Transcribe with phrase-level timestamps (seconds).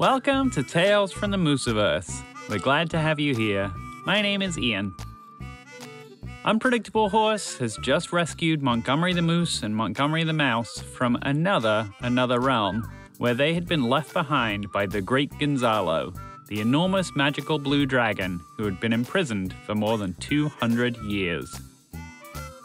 [0.00, 2.22] Welcome to Tales from the Mooseverse.
[2.48, 3.70] We're glad to have you here.
[4.06, 4.94] My name is Ian.
[6.42, 12.40] Unpredictable Horse has just rescued Montgomery the Moose and Montgomery the Mouse from another, another
[12.40, 16.14] realm where they had been left behind by the great Gonzalo,
[16.48, 21.60] the enormous magical blue dragon who had been imprisoned for more than 200 years.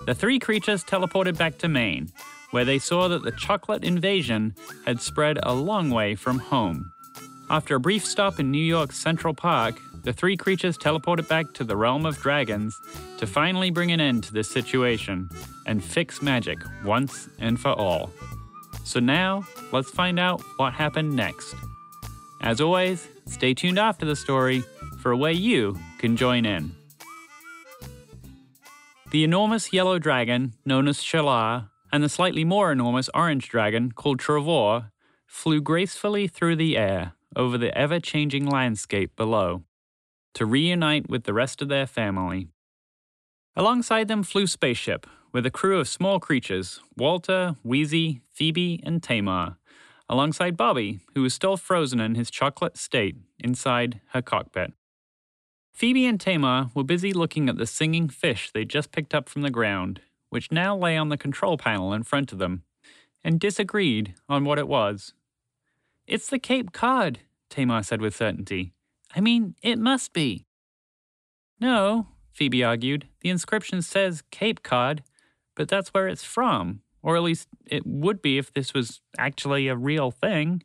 [0.06, 2.14] The three creatures teleported back to Maine,
[2.52, 4.56] where they saw that the chocolate invasion
[4.86, 6.94] had spread a long way from home.
[7.48, 11.64] After a brief stop in New York's Central Park, the three creatures teleported back to
[11.64, 12.76] the realm of dragons
[13.20, 15.30] to finally bring an end to this situation
[15.68, 18.10] and fix magic once and for all.
[18.84, 21.54] So now, let's find out what happened next.
[22.42, 24.64] As always, stay tuned after the story
[25.00, 26.72] for a way you can join in.
[29.12, 34.20] The enormous yellow dragon, known as Shalar, and the slightly more enormous orange dragon, called
[34.20, 34.90] Travor,
[35.28, 39.64] flew gracefully through the air over the ever changing landscape below
[40.36, 42.50] to reunite with the rest of their family.
[43.56, 49.58] Alongside them flew Spaceship, with a crew of small creatures Walter, Wheezy, Phoebe, and Tamar,
[50.08, 54.74] alongside Bobby, who was still frozen in his chocolate state inside her cockpit.
[55.74, 59.42] Phoebe and Tamar were busy looking at the singing fish they just picked up from
[59.42, 60.00] the ground,
[60.30, 62.64] which now lay on the control panel in front of them,
[63.24, 65.14] and disagreed on what it was.
[66.08, 67.20] It's the Caped Cod,
[67.50, 68.74] Tamar said with certainty.
[69.16, 70.46] I mean, it must be.
[71.60, 73.08] No, Phoebe argued.
[73.22, 75.04] The inscription says Cape Cod,
[75.56, 76.82] but that's where it's from.
[77.02, 80.64] Or at least it would be if this was actually a real thing.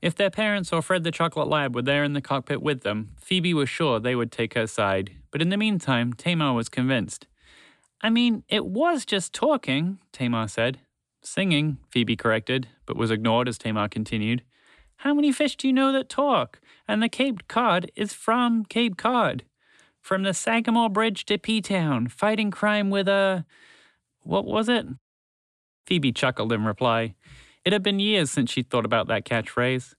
[0.00, 3.10] If their parents or Fred the Chocolate Lab were there in the cockpit with them,
[3.20, 5.10] Phoebe was sure they would take her side.
[5.30, 7.26] But in the meantime, Tamar was convinced.
[8.00, 10.80] I mean, it was just talking, Tamar said.
[11.22, 14.42] Singing, Phoebe corrected, but was ignored as Tamar continued.
[15.00, 16.60] How many fish do you know that talk?
[16.86, 19.44] And the Caped Cod is from Cape Cod.
[20.02, 23.46] From the Sagamore Bridge to P Town, fighting crime with a.
[24.24, 24.86] What was it?
[25.86, 27.14] Phoebe chuckled in reply.
[27.64, 29.94] It had been years since she'd thought about that catchphrase.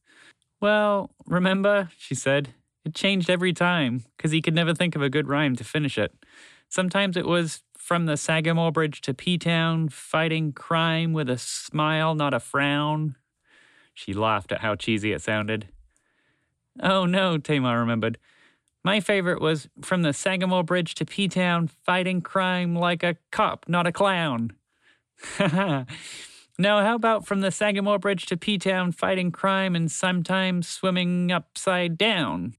[0.60, 2.54] Well, remember, she said,
[2.86, 5.98] it changed every time, because he could never think of a good rhyme to finish
[5.98, 6.14] it.
[6.70, 12.14] Sometimes it was from the Sagamore Bridge to P Town, fighting crime with a smile,
[12.14, 13.16] not a frown.
[13.94, 15.70] She laughed at how cheesy it sounded.
[16.80, 18.18] Oh no, Tamar remembered.
[18.84, 23.66] My favorite was from the Sagamore Bridge to P Town, fighting crime like a cop,
[23.68, 24.54] not a clown.
[25.40, 25.86] now,
[26.58, 31.98] how about from the Sagamore Bridge to P Town, fighting crime and sometimes swimming upside
[31.98, 32.56] down?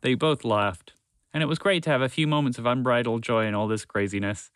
[0.00, 0.94] They both laughed,
[1.32, 3.84] and it was great to have a few moments of unbridled joy in all this
[3.84, 4.50] craziness.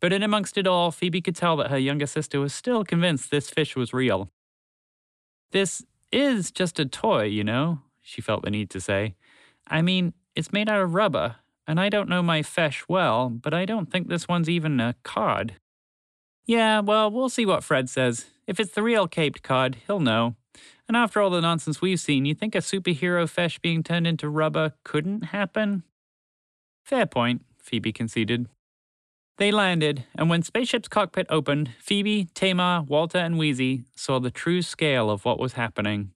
[0.00, 3.30] But in amongst it all, Phoebe could tell that her younger sister was still convinced
[3.30, 4.30] this fish was real.
[5.50, 9.14] This is just a toy, you know, she felt the need to say.
[9.66, 11.36] I mean, it's made out of rubber,
[11.66, 14.94] and I don't know my fesh well, but I don't think this one's even a
[15.02, 15.56] cod.
[16.46, 18.26] Yeah, well, we'll see what Fred says.
[18.46, 20.36] If it's the real caped cod, he'll know.
[20.86, 24.30] And after all the nonsense we've seen, you think a superhero fesh being turned into
[24.30, 25.82] rubber couldn't happen?
[26.82, 28.48] Fair point, Phoebe conceded.
[29.38, 34.62] They landed, and when Spaceship's cockpit opened, Phoebe, Tamar, Walter, and Wheezy saw the true
[34.62, 36.10] scale of what was happening.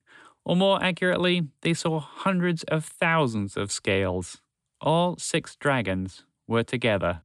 [0.44, 4.42] Or more accurately, they saw hundreds of thousands of scales.
[4.80, 7.22] All six dragons were together.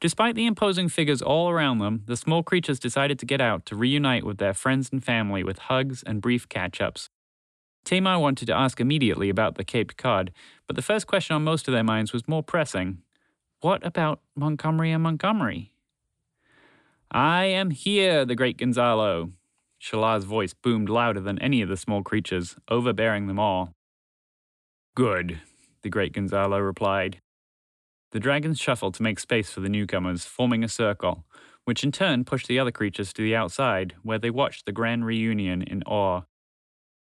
[0.00, 3.74] Despite the imposing figures all around them, the small creatures decided to get out to
[3.74, 7.10] reunite with their friends and family with hugs and brief catch ups.
[7.84, 10.30] Tamar wanted to ask immediately about the Caped Cod,
[10.68, 13.02] but the first question on most of their minds was more pressing
[13.60, 15.72] What about Montgomery and Montgomery?
[17.10, 19.32] I am here, the great Gonzalo.
[19.78, 23.72] Shalar's voice boomed louder than any of the small creatures, overbearing them all.
[24.94, 25.40] Good,
[25.82, 27.20] the great Gonzalo replied.
[28.12, 31.24] The dragons shuffled to make space for the newcomers, forming a circle,
[31.64, 35.06] which in turn pushed the other creatures to the outside, where they watched the grand
[35.06, 36.22] reunion in awe.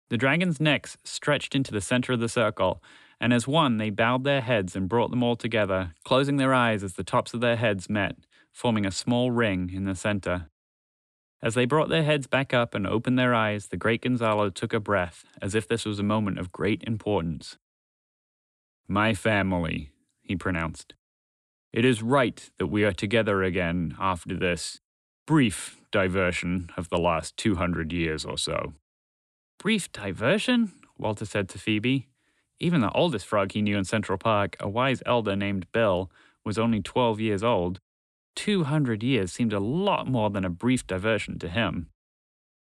[0.08, 2.82] The dragons' necks stretched into the center of the circle,
[3.20, 6.82] and as one they bowed their heads and brought them all together, closing their eyes
[6.82, 8.16] as the tops of their heads met,
[8.52, 10.48] forming a small ring in the center.
[11.42, 14.72] As they brought their heads back up and opened their eyes, the great Gonzalo took
[14.72, 17.58] a breath, as if this was a moment of great importance.
[18.88, 19.90] My family,
[20.22, 20.94] he pronounced.
[21.72, 24.80] It is right that we are together again after this
[25.26, 28.74] brief diversion of the last 200 years or so.
[29.58, 30.72] Brief diversion?
[30.98, 32.08] Walter said to Phoebe.
[32.60, 36.10] Even the oldest frog he knew in Central Park, a wise elder named Bill,
[36.44, 37.80] was only 12 years old.
[38.36, 41.88] 200 years seemed a lot more than a brief diversion to him.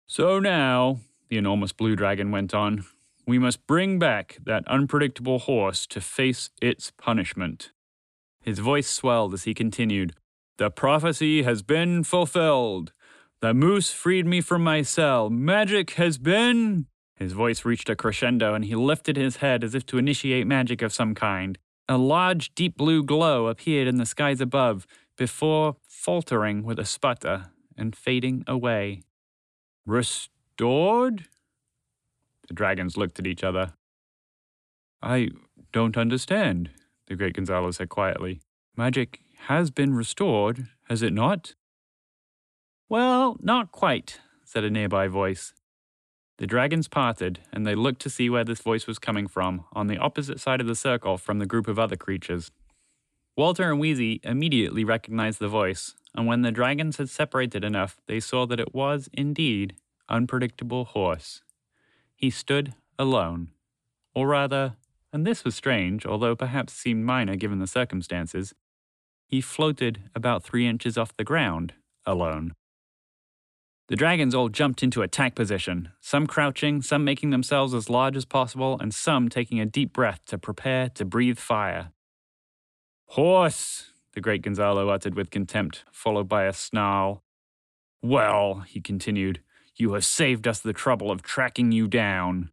[0.08, 1.00] So now,
[1.30, 2.86] the enormous blue dragon went on,
[3.28, 7.72] We must bring back that unpredictable horse to face its punishment.
[8.44, 10.14] His voice swelled as he continued,
[10.58, 12.94] The prophecy has been fulfilled.
[13.42, 15.30] The moose freed me from my cell.
[15.30, 16.86] Magic has been.
[17.16, 20.82] His voice reached a crescendo and he lifted his head as if to initiate magic
[20.82, 21.58] of some kind.
[21.88, 24.86] A large, deep blue glow appeared in the skies above
[25.18, 29.04] before faltering with a sputter and fading away.
[29.86, 31.26] Restored?
[32.48, 33.74] The dragons looked at each other.
[35.02, 35.30] I
[35.72, 36.72] don't understand,
[37.08, 38.42] the great Gonzalo said quietly.
[38.76, 41.54] Magic has been restored, has it not?
[42.90, 45.54] Well, not quite, said a nearby voice.
[46.38, 49.88] The dragons parted, and they looked to see where this voice was coming from, on
[49.88, 52.52] the opposite side of the circle from the group of other creatures.
[53.38, 58.20] Walter and Wheezy immediately recognized the voice, and when the dragons had separated enough, they
[58.20, 59.76] saw that it was, indeed,
[60.10, 61.42] Unpredictable Horse.
[62.16, 63.50] He stood alone.
[64.14, 64.76] Or rather,
[65.12, 68.54] and this was strange, although perhaps seemed minor given the circumstances,
[69.28, 71.74] he floated about three inches off the ground,
[72.06, 72.54] alone.
[73.88, 78.26] The dragons all jumped into attack position, some crouching, some making themselves as large as
[78.26, 81.92] possible, and some taking a deep breath to prepare to breathe fire.
[83.10, 87.24] Horse, the great Gonzalo uttered with contempt, followed by a snarl.
[88.02, 89.42] Well, he continued,
[89.76, 92.50] you have saved us the trouble of tracking you down.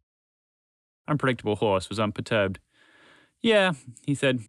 [1.07, 2.59] Unpredictable Horse was unperturbed.
[3.41, 3.73] Yeah,
[4.05, 4.41] he said,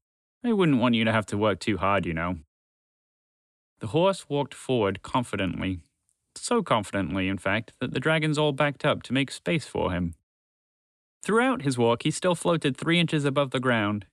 [0.45, 2.41] I wouldn't want you to have to work too hard, you know.
[3.81, 5.81] The horse walked forward confidently,
[6.45, 10.15] so confidently, in fact, that the dragons all backed up to make space for him.
[11.23, 14.05] Throughout his walk, he still floated three inches above the ground.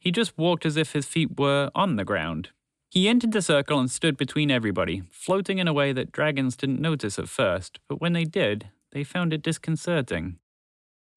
[0.00, 2.50] He just walked as if his feet were on the ground.
[2.90, 6.80] He entered the circle and stood between everybody, floating in a way that dragons didn't
[6.80, 10.38] notice at first, but when they did, they found it disconcerting.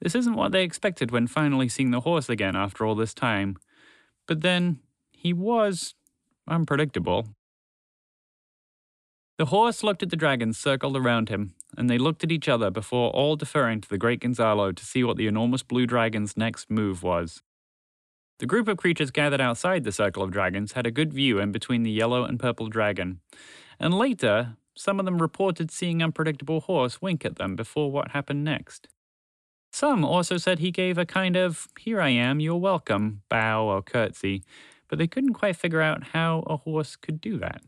[0.01, 3.57] This isn't what they expected when finally seeing the horse again after all this time.
[4.27, 4.81] But then,
[5.11, 5.95] he was
[6.47, 7.27] unpredictable.
[9.39, 12.69] The horse looked at the dragons circled around him, and they looked at each other
[12.69, 16.69] before all deferring to the great Gonzalo to see what the enormous blue dragon's next
[16.69, 17.41] move was.
[18.39, 21.53] The group of creatures gathered outside the circle of dragons had a good view in
[21.53, 23.21] between the yellow and purple dragon,
[23.79, 28.43] and later, some of them reported seeing Unpredictable Horse wink at them before what happened
[28.43, 28.89] next.
[29.71, 33.81] Some also said he gave a kind of, here I am, you're welcome, bow or
[33.83, 34.43] curtsy,
[34.89, 37.61] but they couldn't quite figure out how a horse could do that.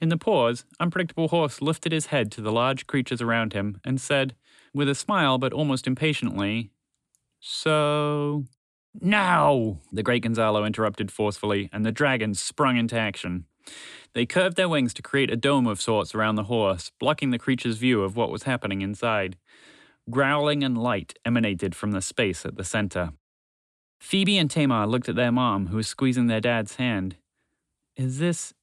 [0.00, 4.00] In the pause, Unpredictable Horse lifted his head to the large creatures around him and
[4.00, 4.34] said,
[4.72, 6.70] with a smile but almost impatiently,
[7.40, 8.44] So.
[9.00, 9.78] Now!
[9.92, 13.44] The great Gonzalo interrupted forcefully, and the dragons sprung into action.
[14.14, 17.38] They curved their wings to create a dome of sorts around the horse, blocking the
[17.38, 19.36] creature's view of what was happening inside.
[20.10, 23.12] Growling and light emanated from the space at the center.
[24.00, 27.16] Phoebe and Tamar looked at their mom, who was squeezing their dad's hand.
[27.96, 28.54] Is this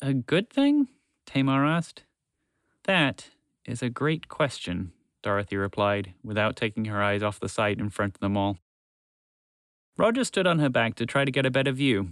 [0.00, 0.88] a good thing?
[1.26, 2.04] Tamar asked.
[2.84, 3.30] That
[3.64, 4.92] is a great question,
[5.22, 8.58] Dorothy replied, without taking her eyes off the sight in front of them all.
[9.96, 12.10] Roger stood on her back to try to get a better view.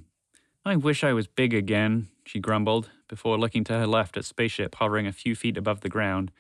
[0.64, 4.75] I wish I was big again, she grumbled, before looking to her left at Spaceship
[4.75, 6.33] hovering a few feet above the ground,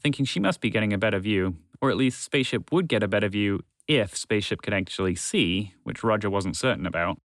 [0.00, 3.08] thinking she must be getting a better view, or at least Spaceship would get a
[3.08, 7.18] better view if Spaceship could actually see, which Roger wasn't certain about.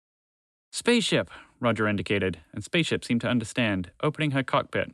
[0.72, 4.92] Spaceship, Roger indicated, and Spaceship seemed to understand, opening her cockpit.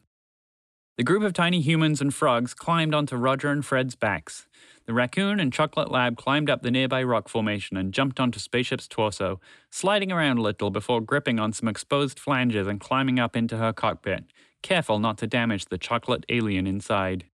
[0.97, 4.47] The group of tiny humans and frogs climbed onto Roger and Fred's backs.
[4.88, 8.88] The raccoon and Chocolate Lab climbed up the nearby rock formation and jumped onto Spaceship's
[8.88, 13.57] torso, sliding around a little before gripping on some exposed flanges and climbing up into
[13.57, 14.24] her cockpit,
[14.63, 17.25] careful not to damage the chocolate alien inside.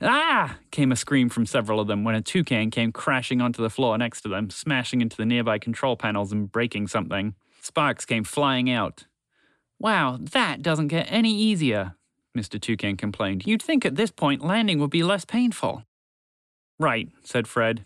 [0.00, 0.58] Ah!
[0.70, 3.98] came a scream from several of them when a toucan came crashing onto the floor
[3.98, 7.34] next to them, smashing into the nearby control panels and breaking something.
[7.62, 9.06] Sparks came flying out.
[9.78, 11.94] Wow, that doesn't get any easier,
[12.36, 12.60] Mr.
[12.60, 13.46] Toucan complained.
[13.46, 15.84] You'd think at this point landing would be less painful.
[16.78, 17.84] Right, said Fred.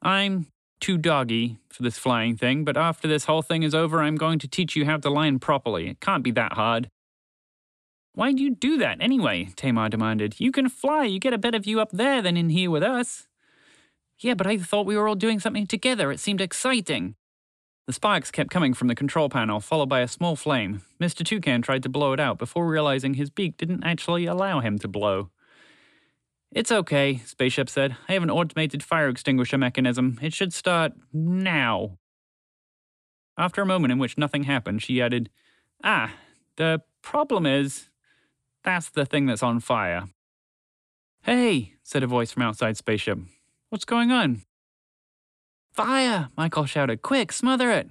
[0.00, 0.46] I'm
[0.80, 4.38] too doggy for this flying thing, but after this whole thing is over, I'm going
[4.38, 5.88] to teach you how to land properly.
[5.88, 6.88] It can't be that hard.
[8.14, 9.48] Why'd you do that anyway?
[9.56, 10.36] Tamar demanded.
[10.38, 11.04] You can fly.
[11.04, 13.26] You get a better view up there than in here with us.
[14.18, 16.10] Yeah, but I thought we were all doing something together.
[16.12, 17.16] It seemed exciting.
[17.86, 20.82] The sparks kept coming from the control panel, followed by a small flame.
[21.00, 21.24] Mr.
[21.24, 24.88] Toucan tried to blow it out before realizing his beak didn't actually allow him to
[24.88, 25.30] blow.
[26.50, 27.96] It's okay, Spaceship said.
[28.08, 30.18] I have an automated fire extinguisher mechanism.
[30.20, 31.98] It should start now.
[33.38, 35.30] After a moment in which nothing happened, she added,
[35.84, 36.14] Ah,
[36.56, 37.88] the problem is
[38.64, 40.08] that's the thing that's on fire.
[41.22, 43.18] Hey, said a voice from outside Spaceship.
[43.68, 44.42] What's going on?
[45.76, 46.30] Fire!
[46.38, 47.02] Michael shouted.
[47.02, 47.90] Quick, smother it!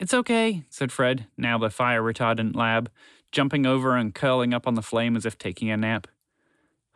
[0.00, 2.90] It's okay, said Fred, now the fire retardant lab,
[3.30, 6.06] jumping over and curling up on the flame as if taking a nap.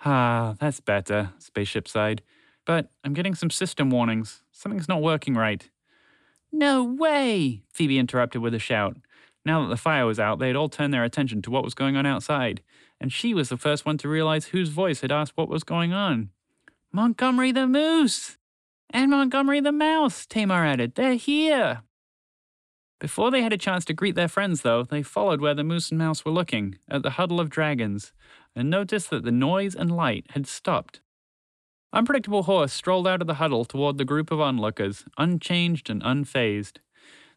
[0.06, 2.22] Ah, that's better, Spaceship sighed.
[2.64, 4.42] But I'm getting some system warnings.
[4.50, 5.68] Something's not working right.
[6.50, 7.64] No way!
[7.70, 8.96] Phoebe interrupted with a shout.
[9.44, 11.74] Now that the fire was out, they had all turned their attention to what was
[11.74, 12.62] going on outside,
[12.98, 15.92] and she was the first one to realize whose voice had asked what was going
[15.92, 16.30] on.
[16.92, 18.37] Montgomery the Moose!
[18.90, 20.94] And Montgomery the Mouse, Tamar added.
[20.94, 21.82] They're here!
[23.00, 25.90] Before they had a chance to greet their friends, though, they followed where the moose
[25.90, 28.12] and mouse were looking, at the huddle of dragons,
[28.56, 31.00] and noticed that the noise and light had stopped.
[31.92, 36.78] Unpredictable Horse strolled out of the huddle toward the group of onlookers, unchanged and unfazed.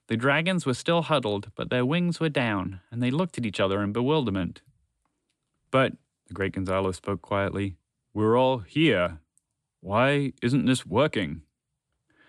[0.07, 3.59] The dragons were still huddled, but their wings were down, and they looked at each
[3.59, 4.61] other in bewilderment.
[5.69, 5.93] But,
[6.27, 7.75] the great Gonzalo spoke quietly,
[8.13, 9.19] we're all here.
[9.81, 11.41] Why isn't this working?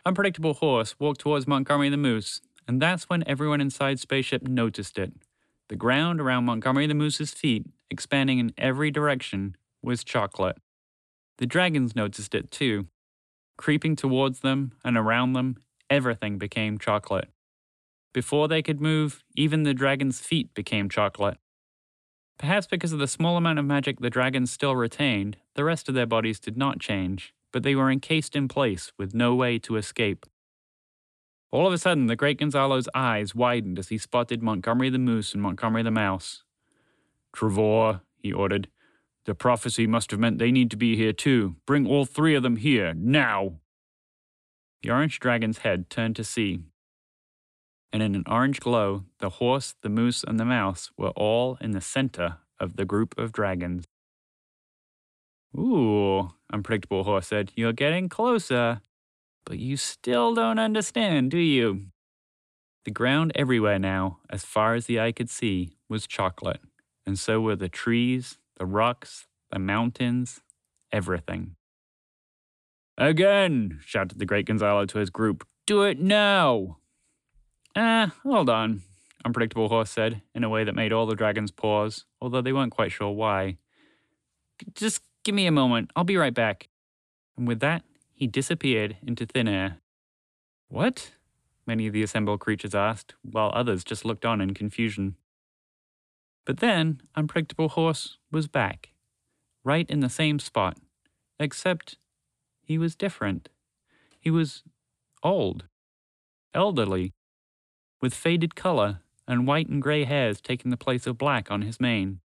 [0.07, 5.13] Unpredictable Horse walked towards Montgomery the Moose, and that's when everyone inside Spaceship noticed it.
[5.69, 10.57] The ground around Montgomery the Moose's feet, expanding in every direction, was chocolate.
[11.39, 12.87] The dragons noticed it too.
[13.59, 15.57] Creeping towards them and around them,
[15.91, 17.29] everything became chocolate.
[18.15, 21.37] Before they could move, even the dragon's feet became chocolate.
[22.39, 25.95] Perhaps because of the small amount of magic the dragons still retained, the rest of
[25.95, 29.77] their bodies did not change, but they were encased in place with no way to
[29.77, 30.27] escape.
[31.51, 35.35] All of a sudden, the great Gonzalo's eyes widened as he spotted Montgomery the Moose
[35.35, 36.45] and Montgomery the Mouse.
[37.35, 38.69] Trevor, he ordered,
[39.25, 41.57] the prophecy must have meant they need to be here too.
[41.67, 43.61] Bring all three of them here, now!
[44.83, 46.61] The orange dragon's head turned to see,
[47.93, 51.73] and in an orange glow, the horse, the moose, and the mouse were all in
[51.73, 53.85] the center of the group of dragons.
[55.57, 58.81] Ooh, Unpredictable Horse said, You're getting closer.
[59.45, 61.87] But you still don't understand, do you?
[62.85, 66.61] The ground everywhere now, as far as the eye could see, was chocolate,
[67.07, 70.41] and so were the trees, the rocks, the mountains,
[70.93, 71.57] everything.
[72.99, 75.47] Again, shouted the great Gonzalo to his group.
[75.67, 76.79] Do it now!
[77.75, 78.83] Ah, hold on,
[79.25, 82.73] Unpredictable Horse said, in a way that made all the dragons pause, although they weren't
[82.73, 83.59] quite sure why.
[84.75, 86.69] Just give me a moment, I'll be right back.
[87.37, 89.79] And with that, he disappeared into thin air.
[90.69, 91.13] What?
[91.67, 95.17] Many of the assembled creatures asked, while others just looked on in confusion.
[96.45, 98.91] But then, Unpredictable Horse was back,
[99.63, 100.79] right in the same spot,
[101.39, 101.99] except
[102.63, 103.49] he was different.
[104.19, 104.65] He was
[105.23, 105.67] old,
[106.53, 107.13] elderly,
[108.01, 111.81] with faded color and white and gray hairs taking the place of black on his
[111.81, 112.21] mane.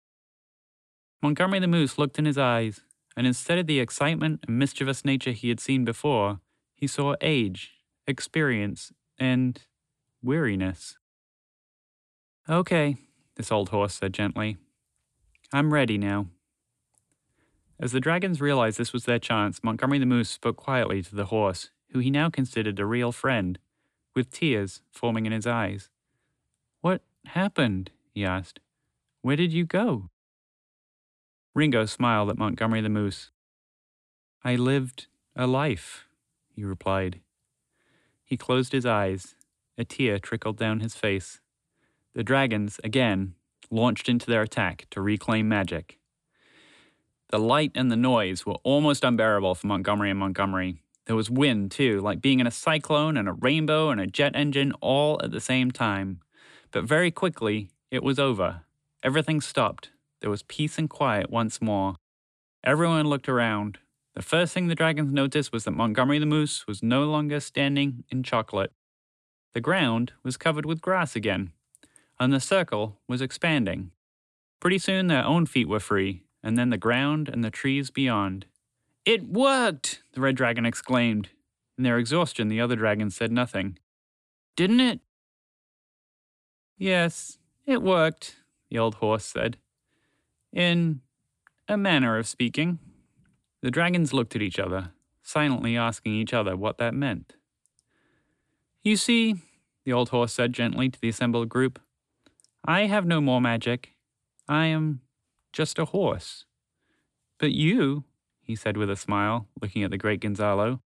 [1.22, 2.82] Montgomery the Moose looked in his eyes,
[3.18, 6.40] and instead of the excitement and mischievous nature he had seen before,
[6.76, 7.72] he saw age,
[8.06, 9.64] experience, and
[10.22, 10.98] weariness.
[12.48, 12.98] Okay,
[13.36, 14.58] this old horse said gently.
[15.52, 16.28] I'm ready now.
[17.80, 21.26] As the dragons realized this was their chance, Montgomery the Moose spoke quietly to the
[21.26, 23.58] horse, who he now considered a real friend,
[24.16, 25.90] with tears forming in his eyes.
[26.82, 27.90] What happened?
[28.14, 28.60] he asked.
[29.22, 30.12] Where did you go?
[31.58, 33.32] Ringo smiled at Montgomery the Moose.
[34.44, 36.06] I lived a life,
[36.56, 37.20] he replied.
[38.24, 39.34] He closed his eyes.
[39.76, 41.42] A tear trickled down his face.
[42.14, 43.34] The dragons, again,
[43.72, 45.98] launched into their attack to reclaim magic.
[47.30, 50.84] The light and the noise were almost unbearable for Montgomery and Montgomery.
[51.08, 54.36] There was wind, too, like being in a cyclone and a rainbow and a jet
[54.36, 56.20] engine all at the same time.
[56.70, 58.62] But very quickly, it was over.
[59.02, 59.90] Everything stopped.
[60.22, 61.96] There was peace and quiet once more.
[62.64, 63.78] Everyone looked around.
[64.16, 68.04] The first thing the dragons noticed was that Montgomery the Moose was no longer standing
[68.10, 68.72] in chocolate.
[69.54, 71.52] The ground was covered with grass again,
[72.20, 73.92] and the circle was expanding.
[74.60, 78.48] Pretty soon their own feet were free, and then the ground and the trees beyond.
[79.06, 80.02] It worked!
[80.14, 81.30] the red dragon exclaimed.
[81.78, 83.78] In their exhaustion, the other dragons said nothing.
[84.56, 85.00] Didn't it?
[86.76, 88.38] Yes, it worked,
[88.70, 89.58] the old horse said
[90.54, 91.02] in
[91.68, 92.80] a manner of speaking.
[93.62, 94.92] The dragons looked at each other,
[95.24, 97.34] silently asking each other what that meant.
[98.84, 99.36] You see,
[99.84, 101.80] the old horse said gently to the assembled group,
[102.66, 103.96] I have no more magic.
[104.48, 105.02] I am
[105.54, 106.46] just a horse.
[107.38, 108.04] But you,
[108.42, 110.82] he said with a smile, looking at the great Gonzalo,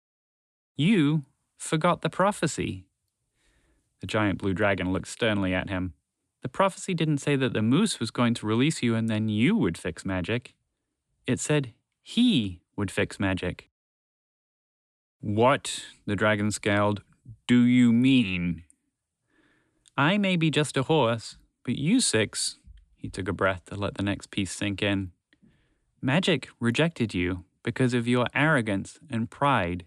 [0.76, 1.24] you
[1.56, 2.86] forgot the prophecy.
[4.00, 5.94] The giant blue dragon looked sternly at him.
[6.42, 9.56] The prophecy didn't say that the moose was going to release you and then you
[9.56, 10.54] would fix magic.
[11.26, 13.68] It said he would fix magic.
[15.20, 15.82] What?
[16.06, 17.02] The dragon scowled.
[17.46, 18.62] do you mean?
[19.96, 22.58] I may be just a horse, but you six,
[22.96, 25.10] he took a breath to let the next piece sink in.
[26.00, 29.84] Magic rejected you because of your arrogance and pride.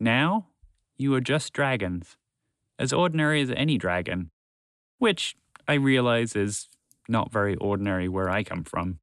[0.00, 0.48] Now,
[0.96, 2.16] you are just dragons,
[2.78, 4.30] as ordinary as any dragon,
[4.98, 5.36] which
[5.72, 6.68] I realize is
[7.08, 8.98] not very ordinary where I come from.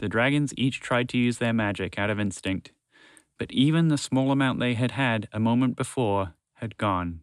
[0.00, 2.72] The dragons each tried to use their magic out of instinct,
[3.38, 7.20] but even the small amount they had had a moment before had gone.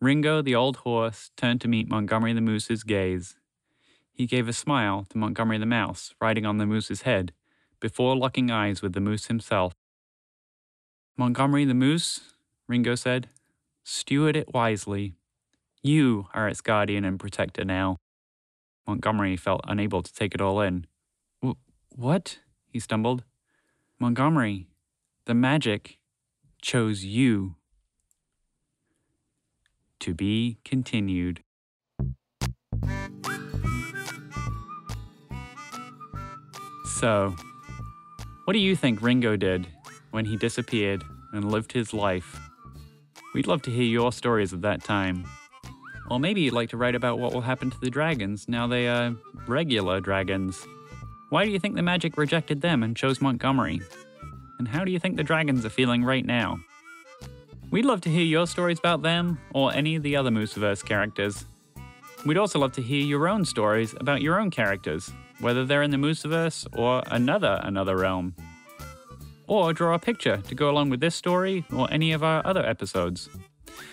[0.00, 3.36] Ringo, the old horse, turned to meet Montgomery the Moose's gaze.
[4.10, 7.32] He gave a smile to Montgomery the Mouse, riding on the moose's head,
[7.78, 9.72] before locking eyes with the moose himself.
[11.16, 12.32] Montgomery the Moose,
[12.66, 13.28] Ringo said,
[13.84, 15.14] steward it wisely.
[15.82, 17.98] You are its guardian and protector now.
[18.86, 20.86] Montgomery felt unable to take it all in.
[21.94, 22.38] What?
[22.66, 23.24] he stumbled.
[23.98, 24.68] Montgomery,
[25.24, 25.98] the magic
[26.60, 27.56] chose you.
[30.00, 31.42] To be continued.
[36.98, 37.34] So,
[38.44, 39.66] what do you think Ringo did
[40.10, 42.40] when he disappeared and lived his life?
[43.34, 45.24] We'd love to hear your stories of that time.
[46.10, 48.88] Or maybe you'd like to write about what will happen to the dragons now they
[48.88, 49.14] are
[49.46, 50.66] regular dragons.
[51.30, 53.82] Why do you think the magic rejected them and chose Montgomery?
[54.58, 56.60] And how do you think the dragons are feeling right now?
[57.70, 61.44] We'd love to hear your stories about them or any of the other Mooseverse characters.
[62.24, 65.90] We'd also love to hear your own stories about your own characters, whether they're in
[65.90, 68.34] the Mooseverse or another another realm.
[69.46, 72.64] Or draw a picture to go along with this story or any of our other
[72.64, 73.28] episodes.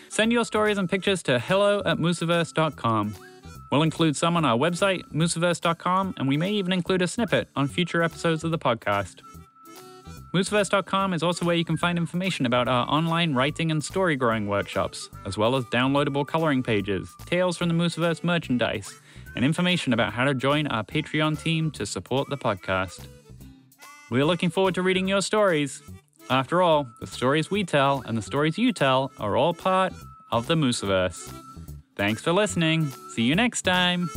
[0.09, 3.15] Send your stories and pictures to hello at mooseverse.com.
[3.71, 7.67] We'll include some on our website, mooseverse.com, and we may even include a snippet on
[7.67, 9.21] future episodes of the podcast.
[10.33, 14.47] Mooseverse.com is also where you can find information about our online writing and story growing
[14.47, 18.93] workshops, as well as downloadable coloring pages, tales from the Mooseverse merchandise,
[19.35, 23.07] and information about how to join our Patreon team to support the podcast.
[24.09, 25.81] We're looking forward to reading your stories.
[26.29, 29.93] After all, the stories we tell and the stories you tell are all part
[30.31, 31.31] of the Mooseverse.
[31.95, 32.89] Thanks for listening.
[33.13, 34.09] See you next time.